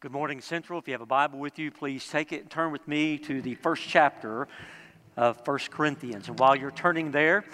[0.00, 0.78] Good morning, Central.
[0.78, 3.42] If you have a Bible with you, please take it and turn with me to
[3.42, 4.48] the first chapter
[5.14, 6.28] of 1 Corinthians.
[6.28, 7.44] And while you're turning there,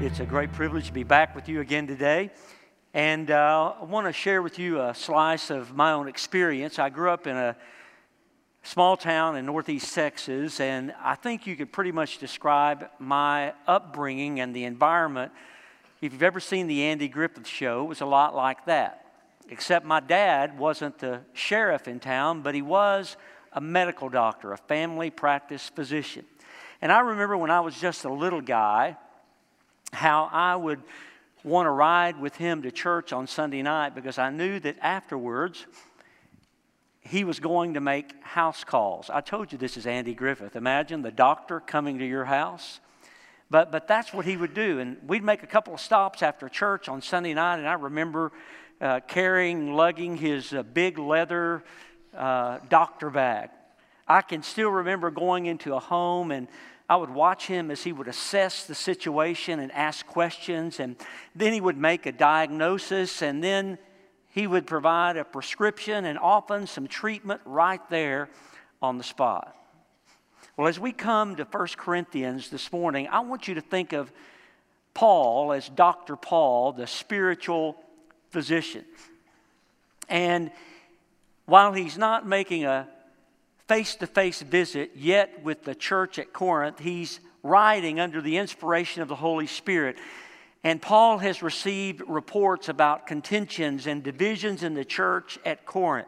[0.00, 2.30] it's a great privilege to be back with you again today.
[2.94, 6.78] And uh, I want to share with you a slice of my own experience.
[6.78, 7.56] I grew up in a
[8.62, 14.38] small town in northeast Texas, and I think you could pretty much describe my upbringing
[14.38, 15.32] and the environment.
[16.00, 19.05] If you've ever seen the Andy Griffith show, it was a lot like that
[19.48, 23.16] except my dad wasn't the sheriff in town, but he was
[23.52, 26.24] a medical doctor, a family practice physician.
[26.82, 28.96] And I remember when I was just a little guy,
[29.92, 30.82] how I would
[31.42, 35.66] want to ride with him to church on Sunday night because I knew that afterwards
[37.00, 39.08] he was going to make house calls.
[39.10, 40.56] I told you this is Andy Griffith.
[40.56, 42.80] Imagine the doctor coming to your house.
[43.48, 44.80] But, but that's what he would do.
[44.80, 48.32] And we'd make a couple of stops after church on Sunday night, and I remember
[48.80, 51.64] uh, carrying, lugging his uh, big leather
[52.14, 53.50] uh, doctor bag.
[54.08, 56.48] I can still remember going into a home and
[56.88, 60.94] I would watch him as he would assess the situation and ask questions, and
[61.34, 63.78] then he would make a diagnosis, and then
[64.28, 68.28] he would provide a prescription and often some treatment right there
[68.80, 69.56] on the spot.
[70.56, 74.12] Well, as we come to 1 Corinthians this morning, I want you to think of
[74.94, 76.14] Paul as Dr.
[76.14, 77.76] Paul, the spiritual
[78.36, 78.84] physician.
[80.10, 80.50] And
[81.46, 82.86] while he's not making a
[83.66, 89.00] face to face visit yet with the church at Corinth, he's writing under the inspiration
[89.00, 89.96] of the Holy Spirit.
[90.62, 96.06] And Paul has received reports about contentions and divisions in the church at Corinth.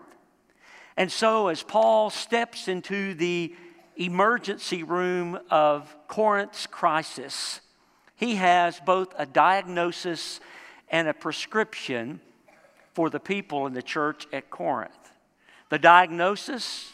[0.99, 3.55] And so, as Paul steps into the
[3.97, 7.63] emergency room of Corinth's crisis,
[8.17, 10.41] he has both a diagnosis
[10.91, 12.21] and a prescription
[12.95, 14.93] for the people in the church at Corinth.
[15.69, 16.93] The diagnosis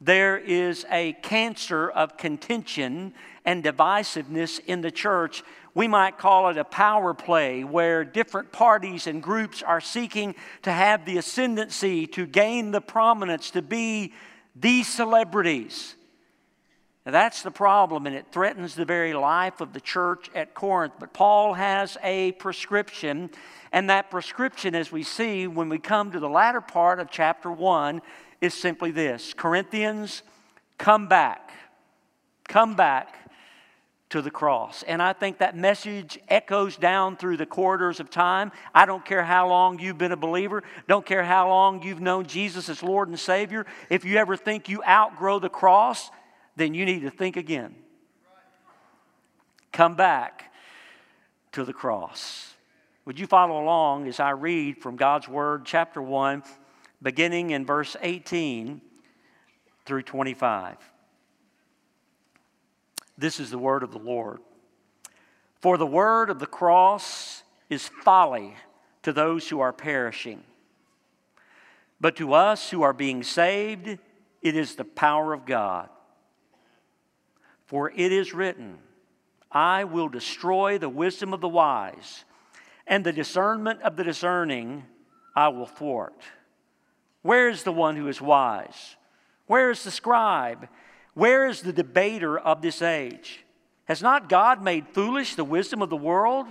[0.00, 3.12] there is a cancer of contention
[3.44, 5.42] and divisiveness in the church.
[5.74, 10.72] We might call it a power play where different parties and groups are seeking to
[10.72, 14.14] have the ascendancy, to gain the prominence, to be
[14.56, 15.96] these celebrities.
[17.10, 20.92] Now, that's the problem, and it threatens the very life of the church at Corinth.
[21.00, 23.30] But Paul has a prescription,
[23.72, 27.50] and that prescription, as we see when we come to the latter part of chapter
[27.50, 28.00] 1,
[28.40, 30.22] is simply this Corinthians,
[30.78, 31.50] come back.
[32.46, 33.28] Come back
[34.10, 34.84] to the cross.
[34.84, 38.52] And I think that message echoes down through the corridors of time.
[38.72, 42.26] I don't care how long you've been a believer, don't care how long you've known
[42.26, 43.66] Jesus as Lord and Savior.
[43.88, 46.12] If you ever think you outgrow the cross,
[46.60, 47.74] then you need to think again.
[49.72, 50.52] Come back
[51.52, 52.54] to the cross.
[53.04, 56.42] Would you follow along as I read from God's Word, chapter 1,
[57.02, 58.80] beginning in verse 18
[59.86, 60.76] through 25?
[63.16, 64.40] This is the word of the Lord.
[65.60, 68.54] For the word of the cross is folly
[69.02, 70.42] to those who are perishing.
[72.00, 73.98] But to us who are being saved,
[74.40, 75.90] it is the power of God.
[77.70, 78.78] For it is written,
[79.52, 82.24] I will destroy the wisdom of the wise,
[82.84, 84.86] and the discernment of the discerning
[85.36, 86.20] I will thwart.
[87.22, 88.96] Where is the one who is wise?
[89.46, 90.68] Where is the scribe?
[91.14, 93.44] Where is the debater of this age?
[93.84, 96.48] Has not God made foolish the wisdom of the world?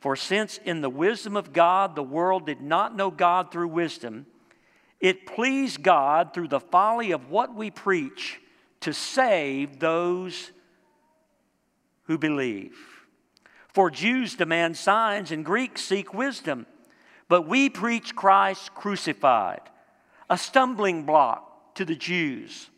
[0.00, 4.24] For since in the wisdom of God the world did not know God through wisdom,
[4.98, 8.38] it pleased God through the folly of what we preach
[8.82, 10.52] to save those
[12.04, 12.76] who believe.
[13.72, 16.66] For Jews demand signs and Greeks seek wisdom,
[17.28, 19.62] but we preach Christ crucified,
[20.28, 22.68] a stumbling block to the Jews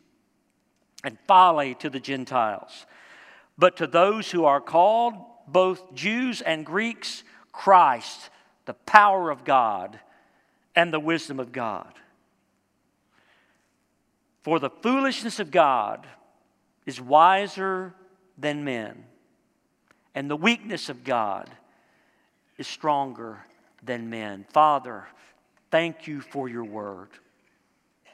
[1.03, 2.85] and folly to the Gentiles.
[3.57, 5.15] But to those who are called,
[5.47, 8.29] both Jews and Greeks, Christ,
[8.65, 9.99] the power of God
[10.75, 11.93] and the wisdom of God.
[14.45, 16.05] For the foolishness of God
[16.85, 17.95] is wiser
[18.37, 19.05] than men,
[20.13, 21.49] and the weakness of God
[22.59, 23.39] is stronger
[23.81, 24.45] than men.
[24.53, 25.05] Father,
[25.71, 27.09] thank you for your word.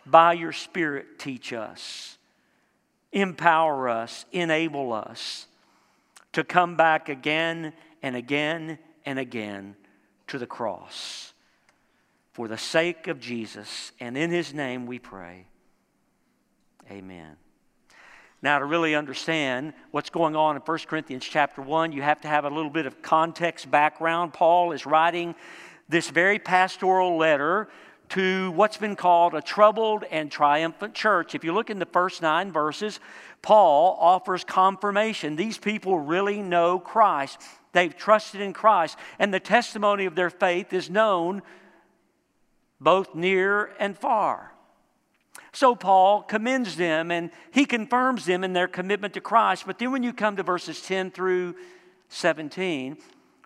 [0.06, 2.18] By your Spirit, teach us,
[3.12, 5.48] empower us, enable us
[6.32, 9.76] to come back again and again and again
[10.28, 11.34] to the cross.
[12.32, 15.48] For the sake of Jesus, and in his name we pray.
[16.90, 17.36] Amen.
[18.42, 22.28] Now, to really understand what's going on in 1 Corinthians chapter 1, you have to
[22.28, 24.34] have a little bit of context background.
[24.34, 25.36] Paul is writing
[25.88, 27.70] this very pastoral letter
[28.10, 31.36] to what's been called a troubled and triumphant church.
[31.36, 33.00] If you look in the first nine verses,
[33.42, 35.36] Paul offers confirmation.
[35.36, 37.42] These people really know Christ.
[37.74, 41.42] They've trusted in Christ, and the testimony of their faith is known
[42.82, 44.52] both near and far.
[45.54, 49.66] So Paul commends them and he confirms them in their commitment to Christ.
[49.66, 51.56] But then when you come to verses 10 through
[52.10, 52.98] 17,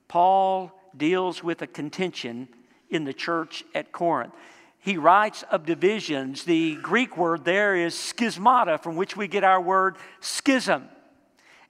[0.07, 2.47] Paul deals with a contention
[2.89, 4.33] in the church at Corinth.
[4.79, 6.43] He writes of divisions.
[6.43, 10.89] The Greek word there is schismata, from which we get our word schism.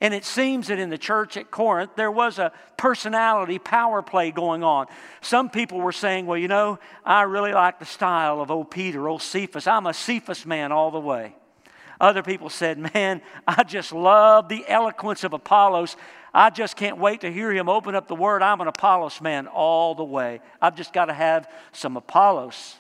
[0.02, 4.32] And it seems that in the church at Corinth, there was a personality power play
[4.32, 4.88] going on.
[5.22, 9.08] Some people were saying, well, you know, I really like the style of old Peter,
[9.08, 9.68] old Cephas.
[9.68, 11.36] I'm a Cephas man all the way.
[12.00, 15.96] Other people said, man, I just love the eloquence of Apollos.
[16.34, 18.42] I just can't wait to hear him open up the word.
[18.44, 20.42] I'm an Apollos man all the way.
[20.62, 22.76] I've just got to have some Apollos.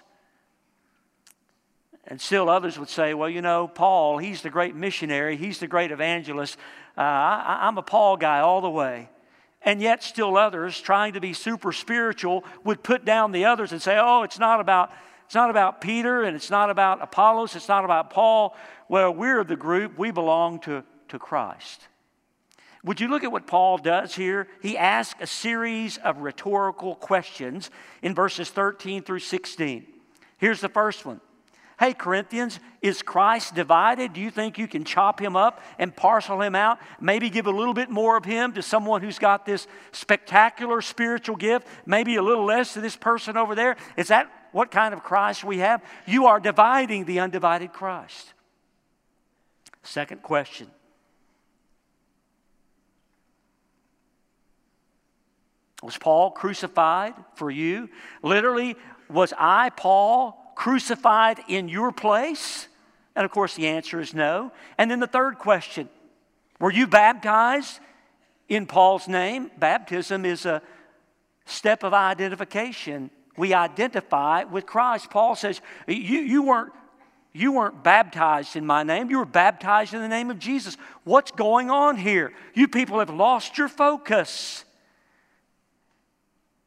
[2.08, 5.68] And still others would say, well, you know, Paul, he's the great missionary, he's the
[5.68, 6.58] great evangelist.
[6.98, 9.10] Uh, I, I'm a Paul guy all the way.
[9.62, 13.82] And yet, still others, trying to be super spiritual, would put down the others and
[13.82, 14.92] say, oh, it's not about.
[15.26, 18.56] It's not about Peter and it's not about Apollos, it's not about Paul.
[18.88, 21.88] Well, we're the group, we belong to, to Christ.
[22.84, 24.48] Would you look at what Paul does here?
[24.62, 27.72] He asks a series of rhetorical questions
[28.04, 29.88] in verses 13 through 16.
[30.38, 31.20] Here's the first one
[31.78, 34.14] Hey, Corinthians, is Christ divided?
[34.14, 36.80] Do you think you can chop him up and parcel him out?
[37.02, 41.36] Maybe give a little bit more of him to someone who's got this spectacular spiritual
[41.36, 43.76] gift, maybe a little less to this person over there?
[43.98, 45.84] Is that what kind of Christ we have?
[46.08, 48.34] You are dividing the undivided Christ.
[49.84, 50.72] Second question
[55.84, 57.90] Was Paul crucified for you?
[58.24, 58.76] Literally,
[59.10, 62.68] was I, Paul, crucified in your place?
[63.16, 64.52] And of course, the answer is no.
[64.78, 65.90] And then the third question
[66.60, 67.80] Were you baptized
[68.50, 69.52] in Paul's name?
[69.58, 70.62] Baptism is a
[71.46, 73.10] step of identification.
[73.38, 75.10] We identify with Christ.
[75.10, 76.72] Paul says, You, you, weren't,
[77.34, 80.78] you weren't baptized in my name, you were baptized in the name of Jesus.
[81.04, 82.34] What's going on here?
[82.54, 84.66] You people have lost your focus.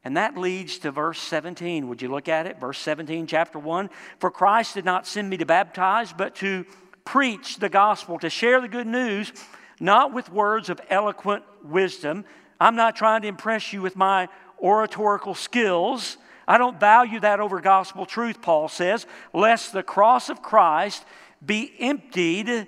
[0.03, 1.87] And that leads to verse 17.
[1.89, 2.59] Would you look at it?
[2.59, 3.89] Verse 17, chapter 1.
[4.19, 6.65] For Christ did not send me to baptize, but to
[7.03, 9.33] preach the gospel, to share the good news,
[9.79, 12.23] not with words of eloquent wisdom.
[12.59, 14.29] I'm not trying to impress you with my
[14.61, 16.17] oratorical skills.
[16.47, 21.03] I don't value that over gospel truth, Paul says, lest the cross of Christ
[21.45, 22.67] be emptied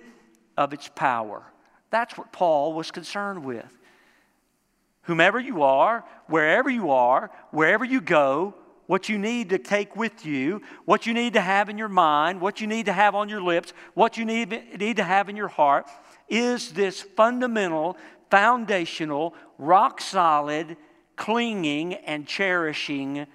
[0.58, 1.44] of its power.
[1.90, 3.78] That's what Paul was concerned with
[5.12, 8.56] whomever you are, wherever you are, wherever you go,
[8.88, 12.40] what you need to take with you, what you need to have in your mind,
[12.40, 15.36] what you need to have on your lips, what you need, need to have in
[15.36, 15.90] your heart
[16.30, 17.98] is this fundamental,
[18.30, 20.78] foundational, rock solid
[21.18, 23.28] clinging and cherishing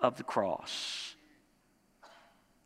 [0.00, 1.16] of the cross.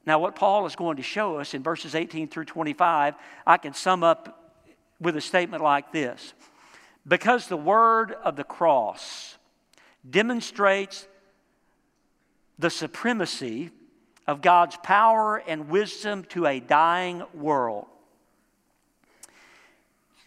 [0.05, 3.15] Now, what Paul is going to show us in verses 18 through 25,
[3.47, 4.59] I can sum up
[5.01, 6.35] with a statement like this
[7.07, 9.37] because the word of the cross
[10.09, 11.07] demonstrates
[12.59, 13.71] the supremacy
[14.27, 17.87] of God's power and wisdom to a dying world,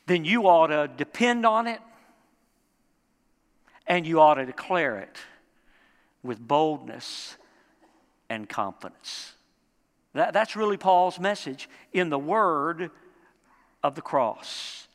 [0.07, 1.79] then you ought to depend on it
[3.87, 5.17] and you ought to declare it
[6.23, 7.37] with boldness
[8.29, 9.33] and confidence.
[10.13, 12.91] That, that's really Paul's message in the word
[13.83, 14.87] of the cross.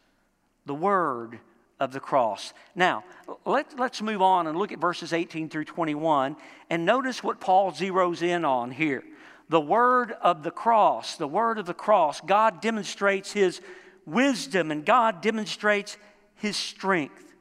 [0.67, 1.39] The word
[1.81, 2.53] of the cross.
[2.75, 3.05] Now,
[3.45, 6.37] let, let's move on and look at verses 18 through 21
[6.71, 9.05] and notice what Paul zeroes in on here.
[9.49, 13.61] The word of the cross, the word of the cross, God demonstrates his
[14.05, 15.97] wisdom and God demonstrates
[16.37, 17.35] his strength.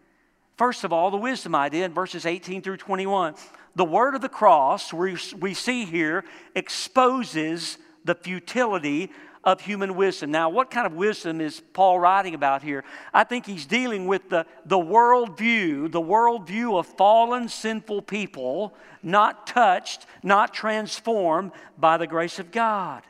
[0.57, 3.35] First of all, the wisdom idea in verses 18 through 21.
[3.75, 6.23] The word of the cross, we, we see here,
[6.55, 9.11] exposes the futility
[9.47, 10.29] of human wisdom.
[10.29, 12.83] Now, what kind of wisdom is Paul writing about here?
[13.13, 19.47] I think he's dealing with the, the worldview, the worldview of fallen, sinful people, not
[19.47, 23.03] touched, not transformed by the grace of God.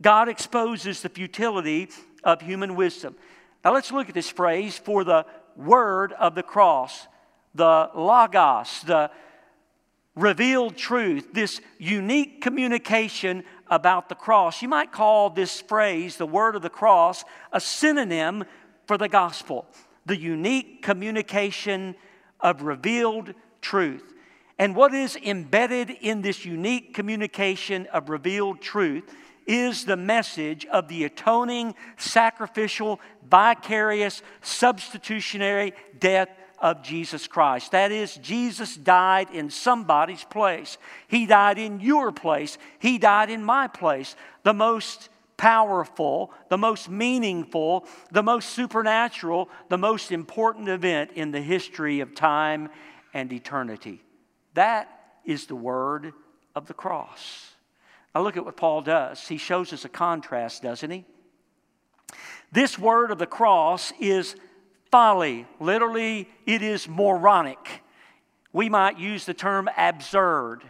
[0.00, 1.90] God exposes the futility
[2.24, 3.14] of human wisdom.
[3.62, 7.06] Now, let's look at this phrase for the word of the cross,
[7.54, 9.10] the logos, the
[10.14, 14.60] revealed truth, this unique communication about the cross.
[14.60, 18.44] You might call this phrase, the word of the cross, a synonym
[18.86, 19.64] for the gospel,
[20.04, 21.96] the unique communication
[22.38, 24.12] of revealed truth.
[24.58, 29.04] And what is embedded in this unique communication of revealed truth
[29.46, 36.28] is the message of the atoning, sacrificial, vicarious, substitutionary death
[36.62, 37.72] of Jesus Christ.
[37.72, 40.78] That is, Jesus died in somebody's place.
[41.08, 42.56] He died in your place.
[42.78, 44.14] He died in my place.
[44.44, 51.40] The most powerful, the most meaningful, the most supernatural, the most important event in the
[51.40, 52.70] history of time
[53.12, 54.00] and eternity.
[54.54, 54.88] That
[55.24, 56.12] is the word
[56.54, 57.50] of the cross.
[58.14, 59.26] Now, look at what Paul does.
[59.26, 61.04] He shows us a contrast, doesn't he?
[62.52, 64.36] This word of the cross is
[64.92, 65.46] folly.
[65.58, 67.82] Literally, it is moronic.
[68.52, 70.60] We might use the term absurd.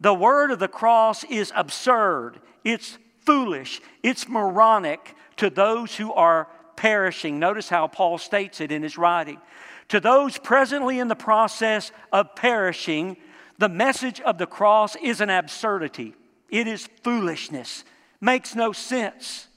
[0.00, 6.48] The word of the cross is absurd, it's foolish, it's moronic to those who are
[6.76, 7.38] perishing.
[7.38, 9.40] Notice how Paul states it in his writing.
[9.88, 13.16] To those presently in the process of perishing,
[13.58, 16.14] the message of the cross is an absurdity.
[16.50, 17.84] It is foolishness,
[18.20, 19.48] makes no sense,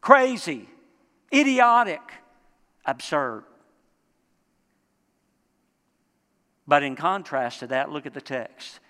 [0.00, 0.68] crazy,
[1.32, 2.00] idiotic,
[2.88, 3.44] absurd.
[6.66, 8.80] But in contrast to that, look at the text.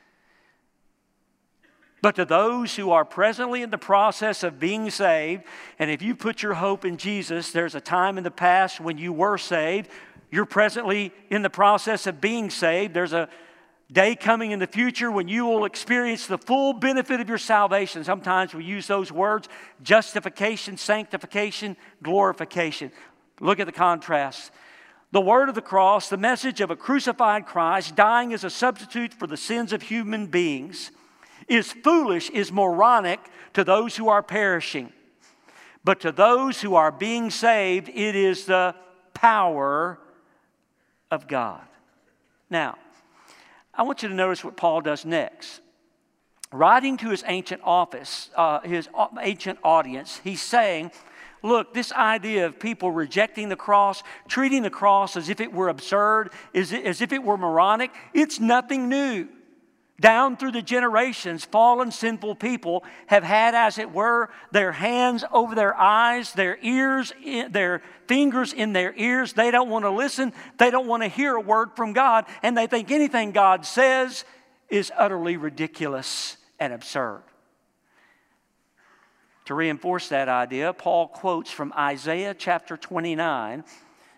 [2.00, 5.42] But to those who are presently in the process of being saved,
[5.78, 8.98] and if you put your hope in Jesus, there's a time in the past when
[8.98, 9.90] you were saved.
[10.30, 12.94] You're presently in the process of being saved.
[12.94, 13.28] There's a
[13.90, 18.04] day coming in the future when you will experience the full benefit of your salvation.
[18.04, 19.48] Sometimes we use those words
[19.82, 22.92] justification, sanctification, glorification.
[23.40, 24.50] Look at the contrast.
[25.10, 29.14] The word of the cross, the message of a crucified Christ dying as a substitute
[29.14, 30.90] for the sins of human beings,
[31.48, 33.20] is foolish, is moronic
[33.54, 34.92] to those who are perishing.
[35.82, 38.74] But to those who are being saved, it is the
[39.14, 39.98] power
[41.10, 41.62] of God.
[42.50, 42.76] Now,
[43.72, 45.60] I want you to notice what Paul does next.
[46.52, 48.88] Writing to his ancient office, uh, his
[49.20, 50.90] ancient audience, he's saying,
[51.42, 55.68] Look, this idea of people rejecting the cross, treating the cross as if it were
[55.68, 59.28] absurd, is as if it were moronic, it's nothing new.
[60.00, 65.56] Down through the generations, fallen sinful people have had, as it were, their hands over
[65.56, 67.12] their eyes, their ears,
[67.50, 69.32] their fingers in their ears.
[69.32, 70.32] They don't want to listen.
[70.56, 72.26] They don't want to hear a word from God.
[72.44, 74.24] And they think anything God says
[74.68, 77.22] is utterly ridiculous and absurd.
[79.48, 83.64] To reinforce that idea, Paul quotes from Isaiah chapter 29,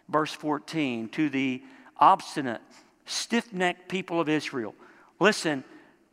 [0.08, 1.62] verse 14, to the
[1.98, 2.60] obstinate,
[3.06, 4.74] stiff necked people of Israel.
[5.20, 5.62] Listen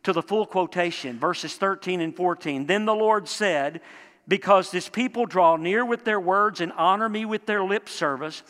[0.04, 2.66] to the full quotation, verses 13 and 14.
[2.66, 3.80] Then the Lord said,
[4.28, 8.44] Because this people draw near with their words and honor me with their lip service,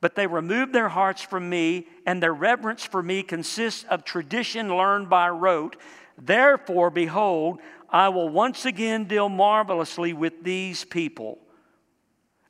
[0.00, 4.76] but they remove their hearts from me, and their reverence for me consists of tradition
[4.76, 5.74] learned by rote.
[6.16, 7.58] Therefore, behold,
[7.92, 11.38] I will once again deal marvelously with these people.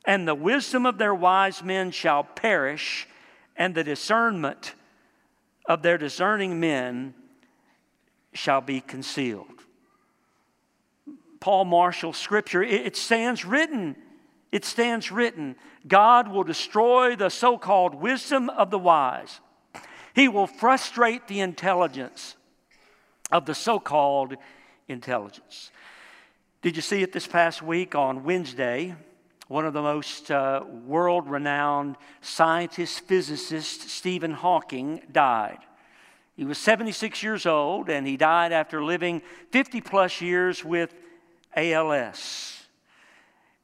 [0.05, 3.07] And the wisdom of their wise men shall perish,
[3.57, 4.73] and the discernment
[5.65, 7.13] of their discerning men
[8.33, 9.47] shall be concealed.
[11.41, 13.97] Paul Marshall scripture, it stands written.
[14.53, 19.41] It stands written God will destroy the so called wisdom of the wise,
[20.13, 22.37] He will frustrate the intelligence
[23.29, 24.37] of the so called
[24.87, 25.71] intelligence.
[26.61, 28.95] Did you see it this past week on Wednesday?
[29.47, 35.59] One of the most uh, world renowned scientists, physicists, Stephen Hawking, died.
[36.35, 39.21] He was 76 years old and he died after living
[39.51, 40.95] 50 plus years with
[41.55, 42.63] ALS.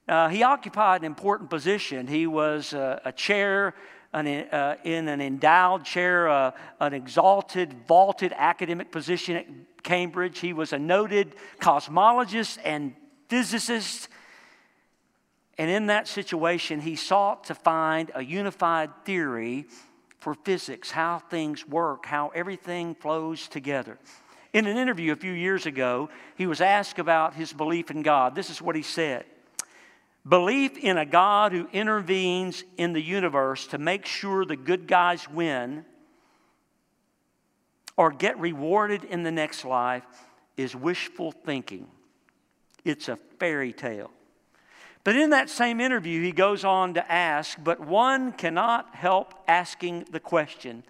[0.08, 2.08] Uh, he occupied an important position.
[2.08, 3.76] He was uh, a chair
[4.14, 9.46] an, uh, in an endowed chair, uh, an exalted, vaulted academic position at
[9.84, 10.40] Cambridge.
[10.40, 12.94] He was a noted cosmologist and
[13.28, 14.10] physicist.
[15.58, 19.68] And in that situation, he sought to find a unified theory
[20.20, 23.98] for physics, how things work, how everything flows together.
[24.52, 28.36] In an interview a few years ago, he was asked about his belief in God.
[28.36, 29.26] This is what he said
[30.28, 35.30] Belief in a God who intervenes in the universe to make sure the good guys
[35.30, 35.86] win
[37.96, 40.04] or get rewarded in the next life
[40.58, 41.88] is wishful thinking.
[42.86, 44.12] It's a fairy tale.
[45.04, 50.06] But in that same interview, he goes on to ask, but one cannot help asking
[50.12, 50.84] the question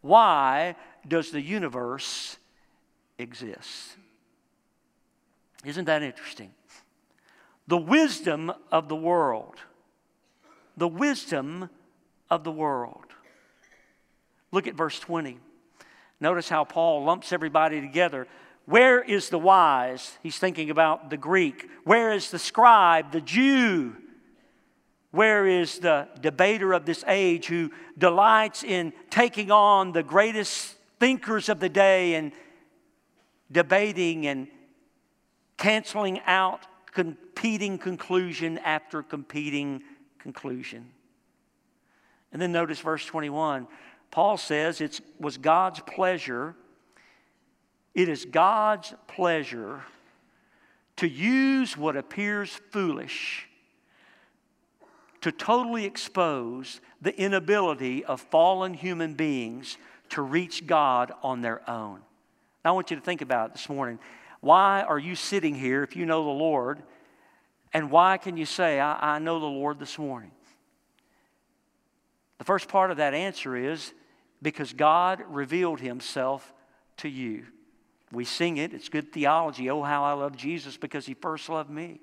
[0.00, 0.74] why
[1.06, 2.36] does the universe
[3.18, 3.96] exist?
[5.64, 6.52] Isn't that interesting?
[7.66, 9.56] The wisdom of the world.
[10.76, 11.70] The wisdom
[12.30, 13.06] of the world.
[14.50, 15.38] Look at verse 20.
[16.20, 18.26] Notice how Paul lumps everybody together.
[18.66, 20.18] Where is the wise?
[20.22, 21.68] He's thinking about the Greek.
[21.84, 23.96] Where is the scribe, the Jew?
[25.10, 31.48] Where is the debater of this age who delights in taking on the greatest thinkers
[31.48, 32.32] of the day and
[33.50, 34.48] debating and
[35.58, 36.66] canceling out
[37.34, 39.82] competing conclusion after competing
[40.18, 40.90] conclusion?
[42.32, 43.66] And then notice verse 21.
[44.10, 46.54] Paul says it was God's pleasure,
[47.94, 49.82] it is God's pleasure
[50.96, 53.48] to use what appears foolish
[55.22, 59.78] to totally expose the inability of fallen human beings
[60.10, 62.00] to reach God on their own.
[62.64, 63.98] Now, I want you to think about it this morning.
[64.40, 66.82] Why are you sitting here if you know the Lord?
[67.72, 70.32] And why can you say, I, I know the Lord this morning?
[72.38, 73.94] The first part of that answer is
[74.42, 76.52] because God revealed himself
[76.98, 77.44] to you.
[78.10, 79.70] We sing it, it's good theology.
[79.70, 82.00] Oh, how I love Jesus because he first loved me.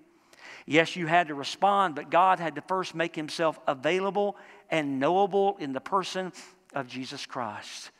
[0.66, 4.38] Yes, you had to respond, but God had to first make himself available
[4.70, 6.32] and knowable in the person
[6.74, 7.92] of Jesus Christ.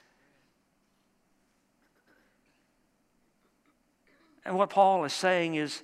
[4.46, 5.84] And what Paul is saying is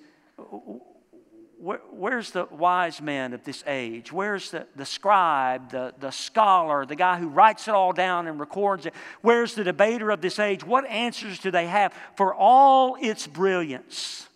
[1.66, 4.12] where, where's the wise man of this age?
[4.12, 8.40] Where's the, the scribe, the, the scholar, the guy who writes it all down and
[8.40, 8.94] records it?
[9.22, 10.64] Where's the debater of this age?
[10.64, 14.28] What answers do they have for all its brilliance?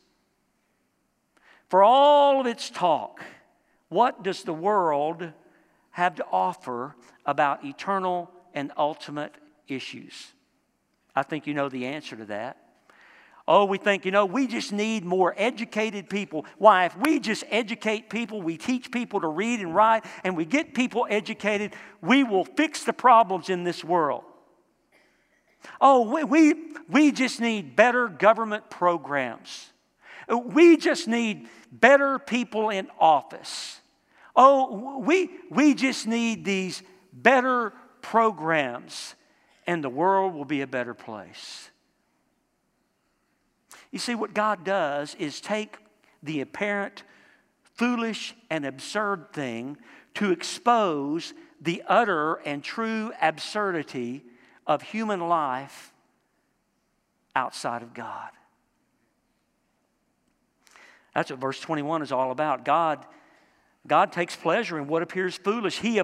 [1.67, 3.23] For all of its talk,
[3.89, 5.31] what does the world
[5.91, 6.95] have to offer
[7.27, 9.35] about eternal and ultimate
[9.67, 10.31] issues?
[11.15, 12.57] I think you know the answer to that.
[13.51, 16.45] Oh, we think, you know, we just need more educated people.
[16.59, 16.85] Why?
[16.85, 20.75] If we just educate people, we teach people to read and write, and we get
[20.75, 24.23] people educated, we will fix the problems in this world.
[25.81, 26.53] Oh, we, we,
[26.87, 29.71] we just need better government programs.
[30.29, 33.79] We just need better people in office.
[34.35, 37.73] Oh, we, we just need these better
[38.03, 39.15] programs,
[39.65, 41.71] and the world will be a better place.
[43.91, 45.77] You see, what God does is take
[46.21, 47.03] the apparent
[47.75, 49.77] foolish and absurd thing
[50.15, 54.23] to expose the utter and true absurdity
[54.67, 55.93] of human life
[57.35, 58.29] outside of God.
[61.15, 62.65] That's what verse 21 is all about.
[62.65, 63.05] God,
[63.87, 65.79] God takes pleasure in what appears foolish.
[65.79, 66.01] He,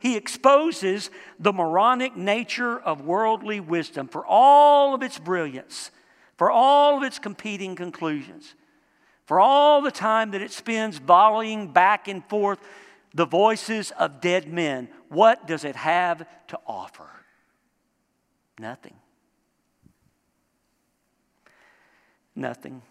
[0.00, 5.90] he exposes the moronic nature of worldly wisdom for all of its brilliance
[6.36, 8.54] for all of its competing conclusions,
[9.24, 12.58] for all the time that it spends volleying back and forth
[13.14, 17.08] the voices of dead men, what does it have to offer?
[18.58, 18.94] Nothing.
[22.34, 22.82] Nothing.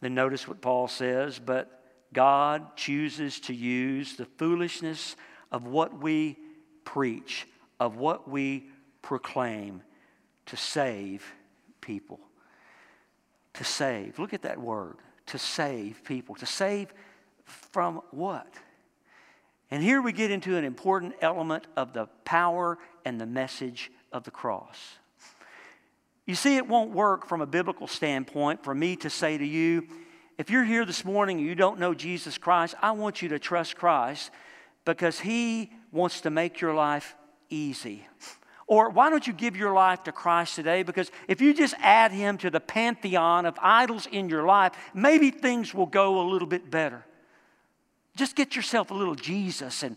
[0.00, 5.16] Then notice what Paul says, but God chooses to use the foolishness
[5.52, 6.38] of what we
[6.84, 7.46] preach
[7.80, 8.66] of what we
[9.02, 9.82] proclaim
[10.46, 11.24] to save
[11.80, 12.20] people.
[13.54, 14.18] To save.
[14.18, 14.96] Look at that word.
[15.26, 16.34] To save people.
[16.36, 16.92] To save
[17.44, 18.52] from what?
[19.70, 24.24] And here we get into an important element of the power and the message of
[24.24, 24.78] the cross.
[26.26, 29.86] You see, it won't work from a biblical standpoint for me to say to you,
[30.36, 33.38] if you're here this morning and you don't know Jesus Christ, I want you to
[33.38, 34.30] trust Christ
[34.84, 37.16] because He wants to make your life
[37.50, 38.06] easy.
[38.66, 40.82] Or why don't you give your life to Christ today?
[40.82, 45.30] Because if you just add Him to the pantheon of idols in your life, maybe
[45.30, 47.04] things will go a little bit better.
[48.14, 49.96] Just get yourself a little Jesus and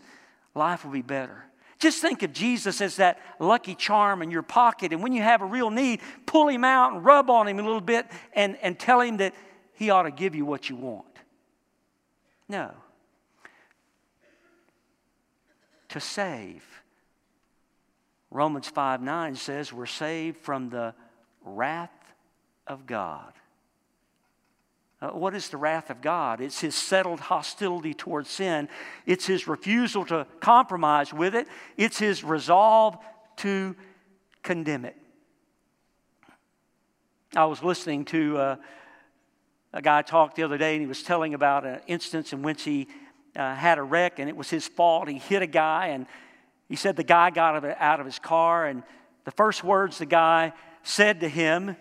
[0.54, 1.44] life will be better.
[1.78, 4.92] Just think of Jesus as that lucky charm in your pocket.
[4.92, 7.62] And when you have a real need, pull him out and rub on him a
[7.62, 9.34] little bit and, and tell him that
[9.74, 11.04] he ought to give you what you want.
[12.48, 12.70] No.
[15.88, 16.81] To save
[18.32, 20.94] Romans 5 9 says we're saved from the
[21.44, 21.90] wrath
[22.66, 23.32] of God.
[25.00, 26.40] Uh, what is the wrath of God?
[26.40, 28.68] It's his settled hostility towards sin.
[29.04, 31.46] It's his refusal to compromise with it.
[31.76, 32.96] It's his resolve
[33.38, 33.74] to
[34.42, 34.96] condemn it.
[37.34, 38.56] I was listening to uh,
[39.72, 42.62] a guy talk the other day, and he was telling about an instance in which
[42.62, 42.88] he
[43.34, 45.08] uh, had a wreck, and it was his fault.
[45.08, 46.06] He hit a guy, and
[46.72, 48.82] he said the guy got out of his car, and
[49.24, 51.76] the first words the guy said to him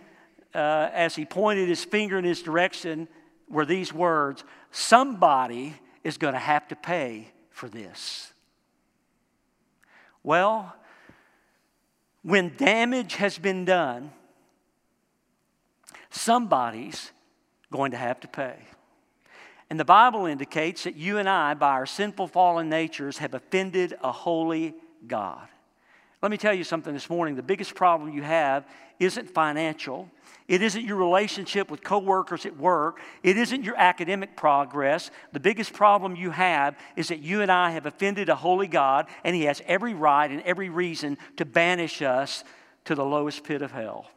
[0.54, 3.08] uh, as he pointed his finger in his direction
[3.48, 8.34] were these words Somebody is going to have to pay for this.
[10.24, 10.76] Well,
[12.22, 14.12] when damage has been done,
[16.10, 17.14] somebody's
[17.72, 18.58] going to have to pay.
[19.72, 23.98] And the Bible indicates that you and I, by our sinful fallen natures, have offended
[24.04, 24.76] a holy
[25.08, 25.48] God.
[26.22, 27.36] Let me tell you something this morning.
[27.36, 28.68] The biggest problem you have
[29.00, 30.10] isn't financial.
[30.50, 33.00] It isn't your relationship with coworkers at work.
[33.24, 35.10] It isn't your academic progress.
[35.32, 39.08] The biggest problem you have is that you and I have offended a holy God,
[39.24, 42.44] and He has every right and every reason to banish us
[42.84, 44.12] to the lowest pit of hell.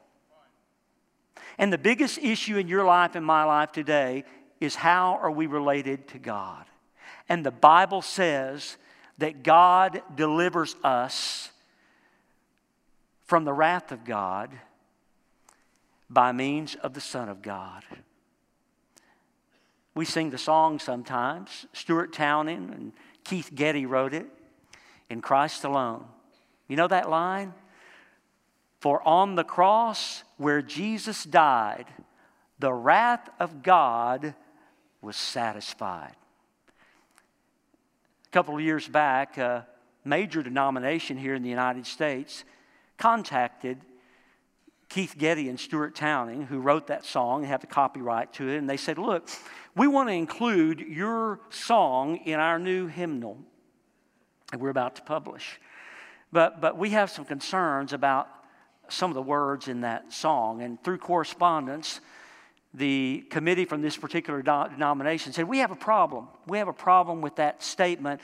[1.59, 4.25] And the biggest issue in your life and my life today
[4.61, 6.64] is how are we related to God?
[7.29, 8.77] And the Bible says
[9.19, 11.51] that God delivers us
[13.25, 14.51] from the wrath of God
[16.11, 17.83] by means of the Son of God.
[19.95, 21.67] We sing the song sometimes.
[21.73, 24.27] Stuart Townend and Keith Getty wrote it
[25.09, 26.05] in Christ alone.
[26.69, 27.55] You know that line?
[28.81, 31.87] For on the cross where Jesus died,
[32.59, 34.35] the wrath of God
[35.05, 36.17] was satisfied.
[38.27, 39.67] A couple of years back, a
[40.05, 42.45] major denomination here in the United States
[42.99, 43.79] contacted
[44.88, 48.59] Keith Getty and Stuart Townend, who wrote that song and have the copyright to it,
[48.59, 49.29] and they said, Look,
[49.75, 53.38] we want to include your song in our new hymnal
[54.51, 55.61] that we're about to publish.
[56.33, 58.29] But, but we have some concerns about
[58.88, 60.62] some of the words in that song.
[60.62, 62.01] And through correspondence,
[62.75, 66.29] the committee from this particular denomination said, We have a problem.
[66.47, 68.21] We have a problem with that statement.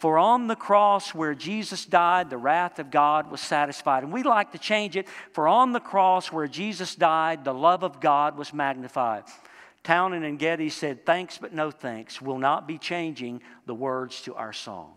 [0.00, 4.02] For on the cross where Jesus died, the wrath of God was satisfied.
[4.02, 5.06] And we like to change it.
[5.32, 9.22] For on the cross where Jesus died, the love of God was magnified.
[9.84, 12.20] Townend and Getty said, Thanks, but no thanks.
[12.20, 14.94] We'll not be changing the words to our song.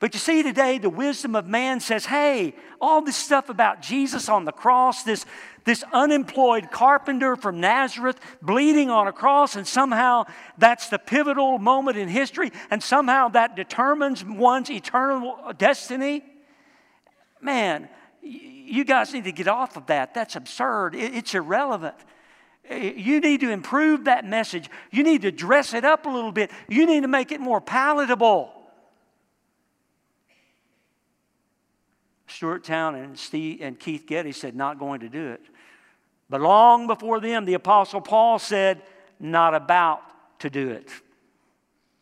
[0.00, 4.28] But you see, today, the wisdom of man says, hey, all this stuff about Jesus
[4.28, 5.24] on the cross, this,
[5.66, 10.24] this unemployed carpenter from Nazareth bleeding on a cross, and somehow
[10.56, 16.24] that's the pivotal moment in history, and somehow that determines one's eternal destiny.
[17.42, 17.90] Man,
[18.22, 20.14] you guys need to get off of that.
[20.14, 21.96] That's absurd, it's irrelevant.
[22.70, 24.68] You need to improve that message.
[24.90, 26.50] You need to dress it up a little bit.
[26.68, 28.52] You need to make it more palatable.
[32.26, 35.42] Stuart Townend, Steve, and Keith Getty said, not going to do it.
[36.28, 38.82] But long before them, the Apostle Paul said,
[39.20, 40.02] not about
[40.40, 40.90] to do it.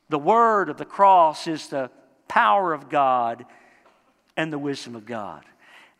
[0.08, 1.90] The word of the cross is the
[2.28, 3.44] power of God
[4.36, 5.44] and the wisdom of God.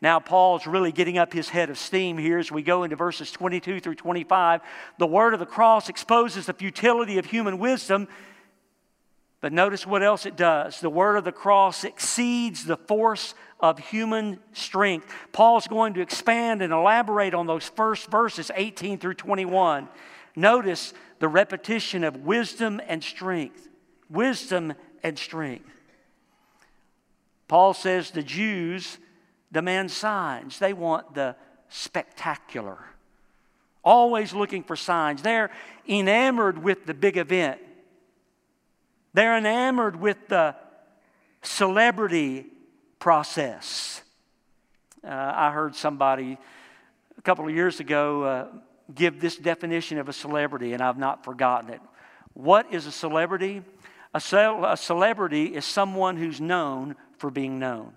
[0.01, 3.31] Now, Paul's really getting up his head of steam here as we go into verses
[3.31, 4.61] 22 through 25.
[4.99, 8.07] The word of the cross exposes the futility of human wisdom
[9.45, 10.79] but notice what else it does.
[10.79, 15.13] The word of the cross exceeds the force of human strength.
[15.33, 19.87] Paul's going to expand and elaborate on those first verses, 18 through 21.
[20.35, 23.69] Notice the repetition of wisdom and strength.
[24.09, 25.69] Wisdom and strength.
[27.47, 28.97] Paul says the Jews
[29.51, 31.35] demand signs, they want the
[31.69, 32.79] spectacular.
[33.83, 35.21] Always looking for signs.
[35.21, 35.51] They're
[35.87, 37.61] enamored with the big event.
[39.15, 40.57] They're enamored with the
[41.41, 42.47] celebrity
[42.99, 44.01] process.
[45.01, 46.37] Uh, I heard somebody
[47.17, 48.47] a couple of years ago uh,
[48.93, 51.79] give this definition of a celebrity, and I've not forgotten it.
[52.33, 53.61] What is a celebrity?
[54.13, 57.93] A, ce- a celebrity is someone who's known for being known.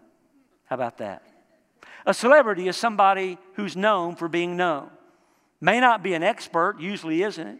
[0.66, 1.24] How about that?
[2.06, 4.88] A celebrity is somebody who's known for being known.
[5.60, 7.44] May not be an expert, usually isn't.
[7.44, 7.58] It?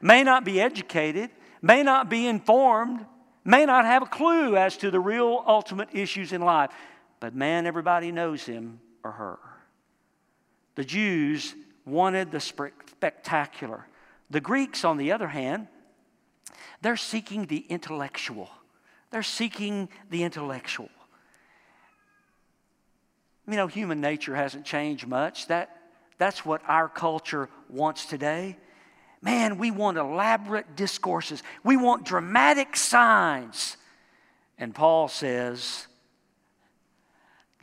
[0.00, 1.30] May not be educated,
[1.62, 3.06] may not be informed,
[3.44, 6.70] may not have a clue as to the real ultimate issues in life,
[7.20, 9.38] but man, everybody knows him or her.
[10.74, 11.54] The Jews
[11.86, 13.86] wanted the spectacular.
[14.30, 15.68] The Greeks, on the other hand,
[16.80, 18.50] they're seeking the intellectual.
[19.10, 20.90] They're seeking the intellectual.
[23.46, 25.48] You know, human nature hasn't changed much.
[25.48, 25.76] That,
[26.18, 28.56] that's what our culture wants today.
[29.22, 33.76] Man, we want elaborate discourses, we want dramatic signs.
[34.58, 35.86] And Paul says,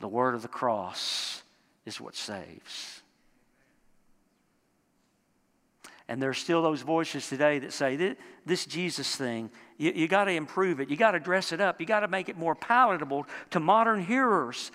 [0.00, 1.42] the word of the cross
[1.84, 3.02] is what saves.
[6.08, 10.24] And there are still those voices today that say, this Jesus thing, you, you got
[10.24, 10.90] to improve it.
[10.90, 11.80] You got to dress it up.
[11.80, 14.72] You got to make it more palatable to modern hearers.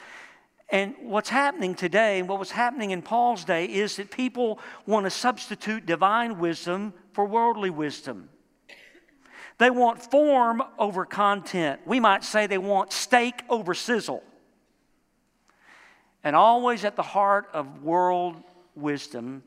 [0.69, 5.05] And what's happening today, and what was happening in Paul's day, is that people want
[5.05, 8.29] to substitute divine wisdom for worldly wisdom.
[9.57, 11.81] They want form over content.
[11.85, 14.23] We might say they want steak over sizzle.
[16.23, 18.35] And always at the heart of world
[18.75, 19.43] wisdom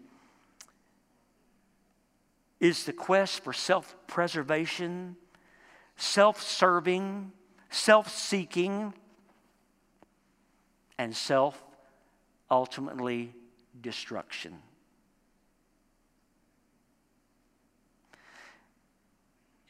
[2.61, 5.17] is the quest for self preservation,
[5.97, 7.33] self serving,
[7.71, 8.95] self seeking,
[10.99, 11.63] and self
[12.51, 13.33] ultimately
[13.81, 14.59] destruction.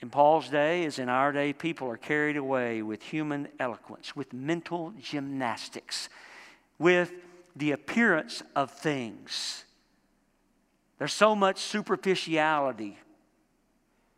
[0.00, 4.32] In Paul's day, as in our day, people are carried away with human eloquence, with
[4.32, 6.08] mental gymnastics,
[6.78, 7.12] with
[7.56, 9.64] the appearance of things.
[10.98, 12.98] There's so much superficiality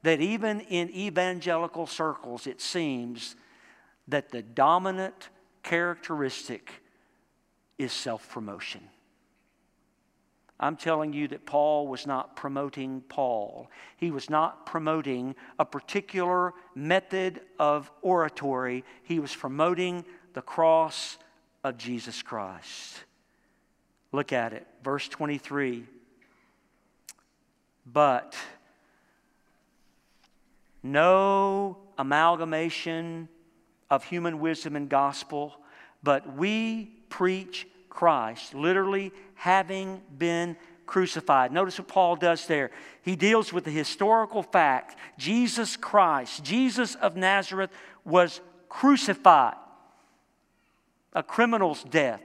[0.02, 3.36] that even in evangelical circles, it seems
[4.08, 5.30] that the dominant
[5.62, 6.82] characteristic
[7.80, 8.82] is self promotion.
[10.62, 13.70] I'm telling you that Paul was not promoting Paul.
[13.96, 18.84] He was not promoting a particular method of oratory.
[19.02, 21.16] He was promoting the cross
[21.64, 23.04] of Jesus Christ.
[24.12, 25.84] Look at it, verse 23.
[27.90, 28.36] But
[30.82, 33.30] no amalgamation
[33.90, 35.54] of human wisdom and gospel,
[36.02, 41.52] but we preach Christ, literally having been crucified.
[41.52, 42.70] Notice what Paul does there.
[43.02, 47.70] He deals with the historical fact Jesus Christ, Jesus of Nazareth,
[48.04, 49.56] was crucified.
[51.12, 52.22] A criminal's death,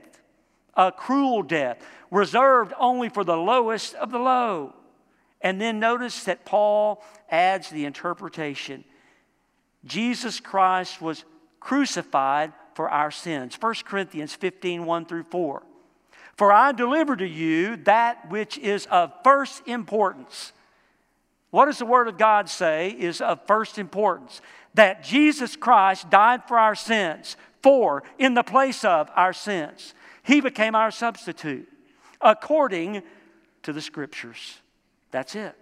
[0.75, 1.77] a cruel death,
[2.11, 4.73] reserved only for the lowest of the low.
[5.41, 8.83] And then notice that Paul adds the interpretation
[9.85, 11.23] Jesus Christ was
[11.59, 13.57] crucified for our sins.
[13.59, 15.63] 1 Corinthians 15 1 through 4.
[16.37, 20.51] For I deliver to you that which is of first importance.
[21.49, 24.41] What does the Word of God say is of first importance?
[24.73, 29.93] That Jesus Christ died for our sins, for, in the place of our sins.
[30.21, 31.69] He became our substitute,
[32.19, 33.03] according
[33.63, 34.59] to the Scriptures.
[35.11, 35.55] That's it.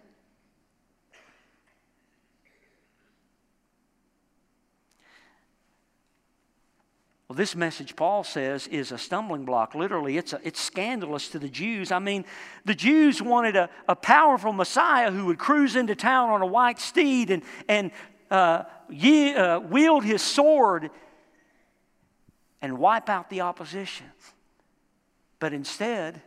[7.33, 9.73] Well, this message, Paul says, is a stumbling block.
[9.73, 11.91] Literally, it's, a, it's scandalous to the Jews.
[11.91, 12.25] I mean,
[12.63, 16.77] the Jews wanted a, a powerful Messiah who would cruise into town on a white
[16.77, 17.89] steed and, and
[18.29, 20.91] uh, ye, uh, wield his sword
[22.61, 24.05] and wipe out the opposition.
[25.39, 26.21] But instead,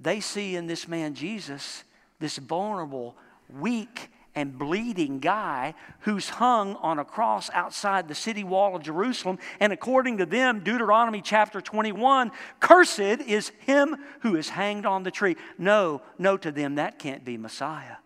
[0.00, 1.84] they see in this man Jesus
[2.18, 3.16] this vulnerable,
[3.48, 9.38] weak, and bleeding guy who's hung on a cross outside the city wall of Jerusalem.
[9.58, 15.10] And according to them, Deuteronomy chapter 21, cursed is him who is hanged on the
[15.10, 15.36] tree.
[15.58, 17.96] No, no to them, that can't be Messiah.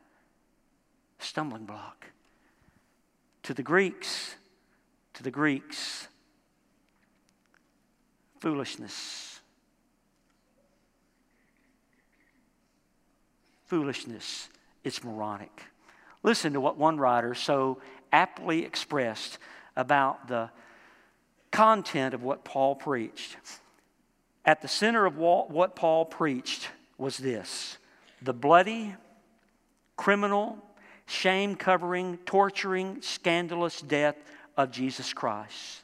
[1.19, 2.07] Stumbling block.
[3.45, 4.37] To the Greeks,
[5.15, 6.09] to the Greeks,
[8.41, 9.41] foolishness.
[13.67, 14.49] Foolishness.
[14.83, 15.65] It's moronic.
[16.25, 17.79] Listen to what one writer so
[18.11, 19.39] aptly expressed
[19.77, 20.51] about the
[21.53, 23.37] content of what Paul preached.
[24.45, 27.79] At the center of what Paul preached was this
[28.21, 28.95] the bloody,
[29.97, 30.59] criminal,
[31.07, 34.17] shame covering, torturing, scandalous death
[34.57, 35.83] of Jesus Christ.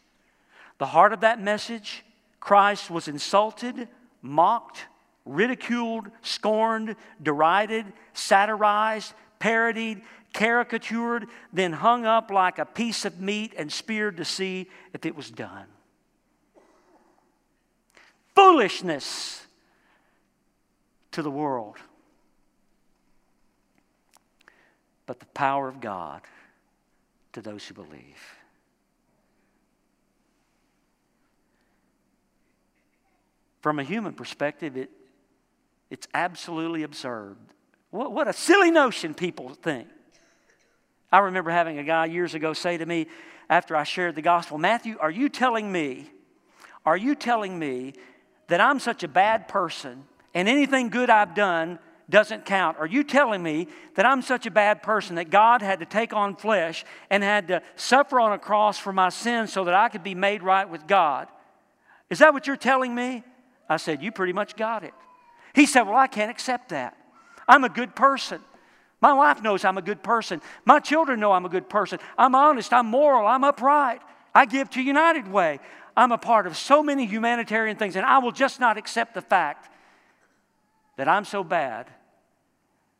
[0.79, 2.03] The heart of that message
[2.41, 3.89] Christ was insulted,
[4.23, 4.87] mocked,
[5.27, 13.71] ridiculed, scorned, derided, satirized, parodied, caricatured, then hung up like a piece of meat and
[13.73, 15.67] speared to see if it was done.
[18.35, 19.47] Foolishness
[21.13, 21.77] to the world.
[25.07, 26.23] But the power of God
[27.33, 28.39] to those who believe.
[33.61, 34.91] From a human perspective, it,
[35.91, 37.37] it's absolutely absurd.
[37.91, 39.89] What, what a silly notion people think.
[41.13, 43.07] I remember having a guy years ago say to me
[43.49, 46.11] after I shared the gospel, Matthew, are you telling me,
[46.87, 47.95] are you telling me
[48.49, 52.77] that I'm such a bad person and anything good I've done doesn't count?
[52.79, 56.13] Are you telling me that I'm such a bad person that God had to take
[56.13, 59.89] on flesh and had to suffer on a cross for my sins so that I
[59.89, 61.29] could be made right with God?
[62.09, 63.23] Is that what you're telling me?
[63.69, 64.95] I said, You pretty much got it.
[65.55, 66.97] He said, Well, I can't accept that.
[67.49, 68.41] I'm a good person.
[69.01, 70.43] My wife knows I'm a good person.
[70.65, 71.99] My children know I'm a good person.
[72.19, 74.01] I'm honest, I'm moral, I'm upright.
[74.35, 75.61] I give to United Way.
[75.97, 79.23] I'm a part of so many humanitarian things, and I will just not accept the
[79.23, 79.69] fact
[80.97, 81.89] that I'm so bad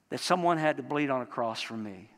[0.09, 2.11] that someone had to bleed on a cross for me.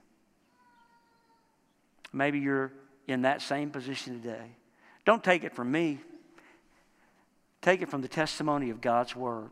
[2.12, 2.73] Maybe you're
[3.07, 4.57] in that same position today.
[5.05, 5.99] Don't take it from me.
[7.61, 9.51] Take it from the testimony of God's Word.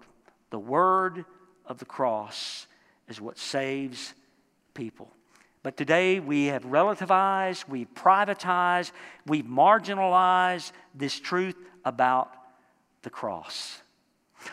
[0.51, 1.25] The Word
[1.67, 2.67] of the cross
[3.09, 4.15] is what saves
[4.81, 5.13] people.
[5.63, 8.93] But today we have relativized, we've privatized,
[9.27, 12.33] we've marginalized this truth about
[13.03, 13.83] the cross.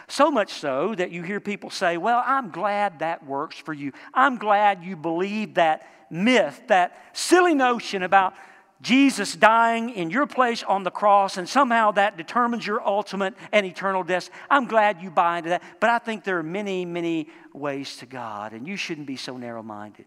[0.10, 3.94] So much so that you hear people say, Well, I'm glad that works for you.
[4.14, 8.34] I'm glad you believe that myth, that silly notion about
[8.82, 13.66] Jesus dying in your place on the cross, and somehow that determines your ultimate and
[13.66, 14.30] eternal death.
[14.50, 18.06] I'm glad you buy into that, but I think there are many, many ways to
[18.06, 20.06] God, and you shouldn't be so narrow minded.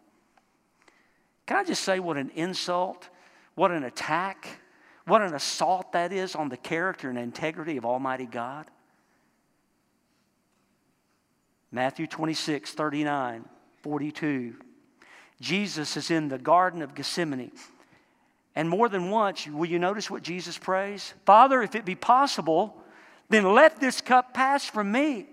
[1.51, 3.09] Can I just say what an insult,
[3.57, 4.47] what an attack,
[5.05, 8.67] what an assault that is on the character and integrity of Almighty God?
[11.73, 13.45] Matthew 26, 39,
[13.83, 14.55] 42.
[15.41, 17.51] Jesus is in the Garden of Gethsemane.
[18.55, 21.15] And more than once, will you notice what Jesus prays?
[21.27, 22.81] Father, if it be possible,
[23.29, 25.27] then let this cup pass from me.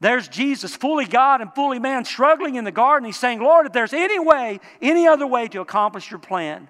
[0.00, 3.04] There's Jesus, fully God and fully man, struggling in the garden.
[3.04, 6.68] He's saying, Lord, if there's any way, any other way to accomplish your plan,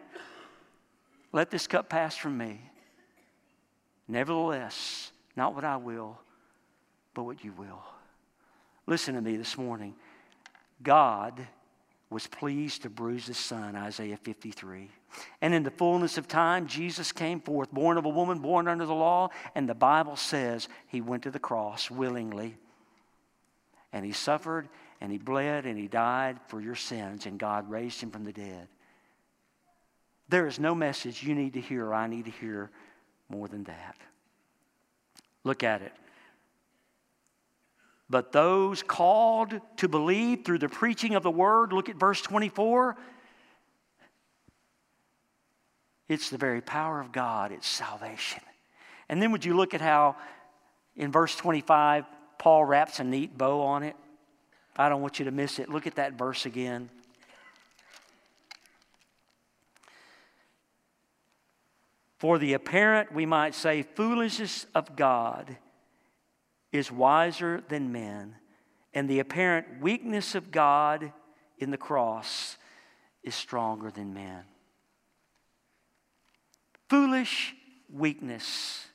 [1.32, 2.60] let this cup pass from me.
[4.08, 6.18] Nevertheless, not what I will,
[7.14, 7.84] but what you will.
[8.88, 9.94] Listen to me this morning.
[10.82, 11.46] God
[12.10, 14.90] was pleased to bruise his son, Isaiah 53.
[15.40, 18.86] And in the fullness of time, Jesus came forth, born of a woman, born under
[18.86, 22.56] the law, and the Bible says he went to the cross willingly
[23.92, 24.68] and he suffered
[25.00, 28.32] and he bled and he died for your sins, and God raised him from the
[28.32, 28.68] dead.
[30.28, 32.70] There is no message you need to hear or I need to hear
[33.28, 33.96] more than that.
[35.42, 35.92] Look at it.
[38.08, 42.96] But those called to believe through the preaching of the word, look at verse 24.
[46.08, 48.42] It's the very power of God, it's salvation.
[49.08, 50.16] And then would you look at how
[50.96, 52.04] in verse 25,
[52.40, 53.94] Paul wraps a neat bow on it.
[54.74, 55.68] I don't want you to miss it.
[55.68, 56.88] Look at that verse again.
[62.16, 65.58] For the apparent, we might say, foolishness of God
[66.72, 68.36] is wiser than men,
[68.94, 71.12] and the apparent weakness of God
[71.58, 72.56] in the cross
[73.22, 74.44] is stronger than men.
[76.88, 77.54] Foolish
[77.92, 78.86] weakness,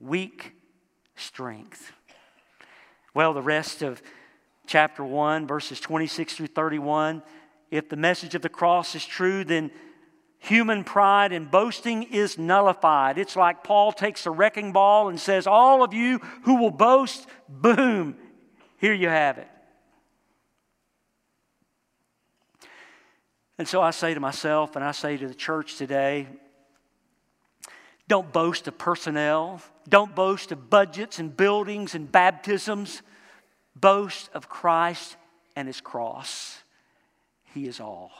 [0.00, 0.54] weak
[1.14, 1.92] strength.
[3.18, 4.00] Well, the rest of
[4.68, 7.24] chapter 1, verses 26 through 31,
[7.68, 9.72] if the message of the cross is true, then
[10.38, 13.18] human pride and boasting is nullified.
[13.18, 17.26] It's like Paul takes a wrecking ball and says, All of you who will boast,
[17.48, 18.16] boom,
[18.76, 19.48] here you have it.
[23.58, 26.28] And so I say to myself, and I say to the church today,
[28.08, 29.60] don't boast of personnel.
[29.88, 33.02] Don't boast of budgets and buildings and baptisms.
[33.80, 35.16] Boast of Christ
[35.56, 36.62] and his cross.
[37.54, 38.10] He is all.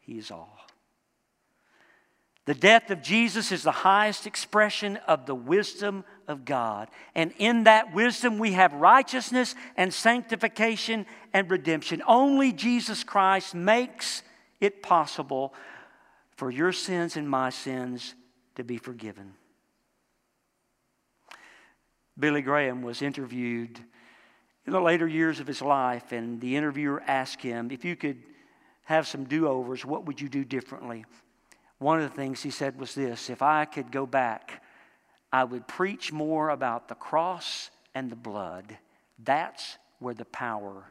[0.00, 0.56] He is all.
[2.46, 6.88] The death of Jesus is the highest expression of the wisdom of God.
[7.14, 12.02] And in that wisdom, we have righteousness and sanctification and redemption.
[12.06, 14.22] Only Jesus Christ makes
[14.60, 15.54] it possible
[16.36, 18.14] for your sins and my sins
[18.54, 19.34] to be forgiven.
[22.18, 23.78] Billy Graham was interviewed
[24.66, 28.22] in the later years of his life, and the interviewer asked him, If you could
[28.84, 31.04] have some do overs, what would you do differently?
[31.78, 34.62] One of the things he said was this If I could go back,
[35.32, 38.76] I would preach more about the cross and the blood.
[39.22, 40.90] That's where the power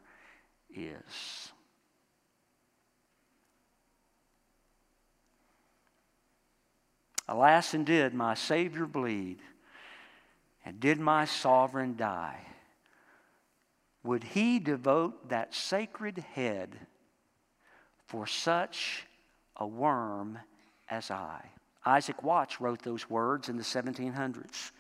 [0.73, 1.51] is.
[7.27, 9.39] Alas, and did my Savior bleed,
[10.65, 12.39] and did my sovereign die?
[14.04, 16.75] Would he devote that sacred head
[18.06, 19.05] for such
[19.55, 20.39] a worm
[20.89, 21.49] as I?
[21.86, 24.72] Isaac Watts wrote those words in the 1700s.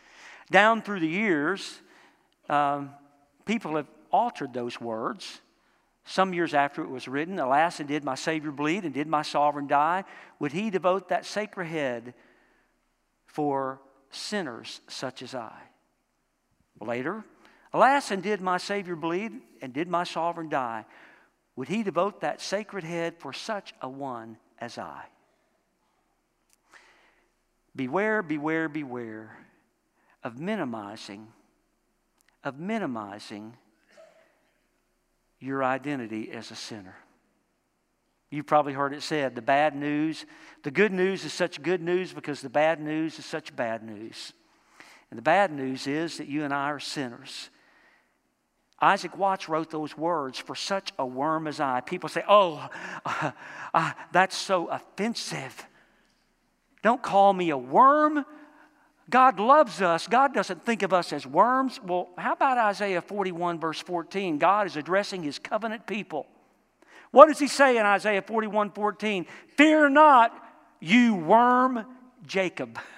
[0.51, 1.79] Down through the years,
[2.49, 2.91] um,
[3.45, 5.41] people have altered those words.
[6.03, 9.23] Some years after it was written, Alas, and did my Savior bleed, and did my
[9.23, 10.03] sovereign die?
[10.39, 12.13] Would he devote that sacred head
[13.25, 13.79] for
[14.15, 15.53] sinners such as I.
[16.79, 17.23] Later,
[17.73, 20.85] alas, and did my Savior bleed, and did my sovereign die?
[21.55, 25.05] Would he devote that sacred head for such a one as I?
[27.75, 29.37] Beware, beware, beware
[30.23, 31.27] of minimizing,
[32.43, 33.55] of minimizing
[35.39, 36.95] your identity as a sinner.
[38.31, 40.25] You've probably heard it said the bad news.
[40.63, 44.33] The good news is such good news because the bad news is such bad news.
[45.09, 47.49] And the bad news is that you and I are sinners.
[48.81, 51.81] Isaac Watts wrote those words for such a worm as I.
[51.81, 52.67] People say, oh,
[53.05, 53.31] uh,
[53.73, 55.65] uh, that's so offensive.
[56.83, 58.25] Don't call me a worm.
[59.09, 60.07] God loves us.
[60.07, 61.79] God doesn't think of us as worms.
[61.81, 64.37] Well, how about Isaiah 41, verse 14?
[64.37, 66.27] God is addressing his covenant people.
[67.11, 69.25] What does he say in Isaiah 41, 14?
[69.55, 70.33] Fear not,
[70.79, 71.85] you worm
[72.25, 72.77] Jacob.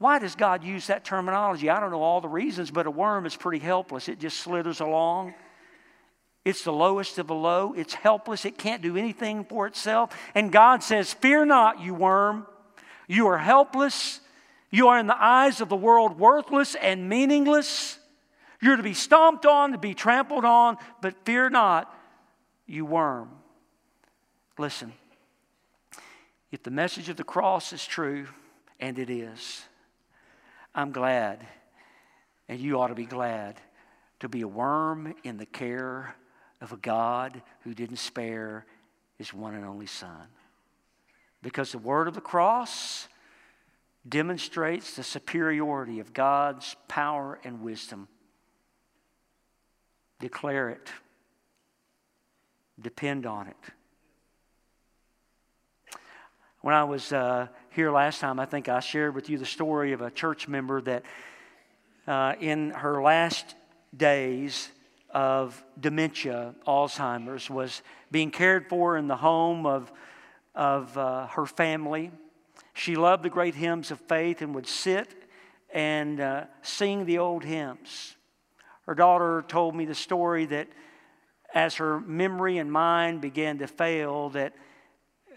[0.00, 1.68] Why does God use that terminology?
[1.68, 4.08] I don't know all the reasons, but a worm is pretty helpless.
[4.08, 5.34] It just slithers along.
[6.42, 7.74] It's the lowest of the low.
[7.76, 8.46] It's helpless.
[8.46, 10.16] It can't do anything for itself.
[10.34, 12.46] And God says, Fear not, you worm.
[13.08, 14.20] You are helpless.
[14.70, 17.98] You are, in the eyes of the world, worthless and meaningless.
[18.62, 21.94] You're to be stomped on, to be trampled on, but fear not,
[22.66, 23.28] you worm.
[24.56, 24.94] Listen,
[26.50, 28.28] if the message of the cross is true,
[28.78, 29.64] and it is,
[30.74, 31.46] I'm glad,
[32.48, 33.60] and you ought to be glad,
[34.20, 36.14] to be a worm in the care
[36.60, 38.66] of a God who didn't spare
[39.18, 40.28] his one and only Son.
[41.42, 43.08] Because the word of the cross
[44.08, 48.08] demonstrates the superiority of God's power and wisdom.
[50.20, 50.90] Declare it,
[52.80, 53.56] depend on it.
[56.60, 59.92] When I was uh, here last time, I think I shared with you the story
[59.92, 61.04] of a church member that
[62.06, 63.54] uh, in her last
[63.96, 64.70] days
[65.10, 69.92] of dementia, Alzheimer's, was being cared for in the home of,
[70.52, 72.10] of uh, her family.
[72.74, 75.14] She loved the great hymns of faith and would sit
[75.72, 78.16] and uh, sing the old hymns.
[78.86, 80.66] Her daughter told me the story that
[81.54, 84.54] as her memory and mind began to fail, that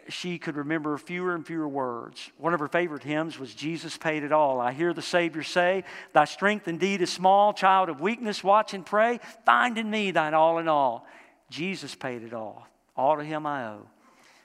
[0.10, 2.32] she could remember fewer and fewer words.
[2.38, 4.60] One of her favorite hymns was Jesus Paid It All.
[4.60, 5.84] I hear the Savior say,
[6.14, 9.20] Thy strength indeed is small, child of weakness, watch and pray.
[9.46, 11.08] Find in me thine all in all.
[11.50, 12.68] Jesus paid it all.
[12.96, 13.88] All to him I owe.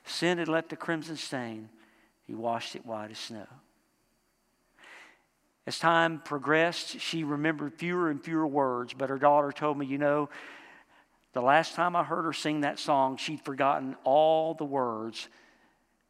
[0.04, 1.68] Sin had left a crimson stain,
[2.26, 3.46] he washed it white as snow.
[5.66, 9.98] As time progressed, she remembered fewer and fewer words, but her daughter told me, You
[9.98, 10.30] know,
[11.34, 15.28] the last time I heard her sing that song, she'd forgotten all the words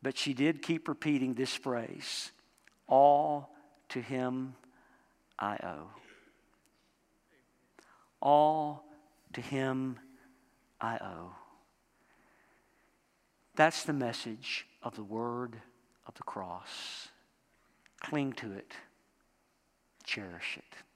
[0.03, 2.31] but she did keep repeating this phrase
[2.87, 3.51] All
[3.91, 4.55] to him
[5.39, 5.91] I owe.
[8.21, 8.85] All
[9.33, 9.99] to him
[10.81, 11.35] I owe.
[13.55, 15.61] That's the message of the word
[16.07, 17.09] of the cross.
[18.01, 18.73] Cling to it,
[20.05, 20.88] cherish it.